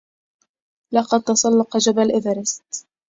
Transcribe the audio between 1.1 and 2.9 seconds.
تسلق جبل ايفرست.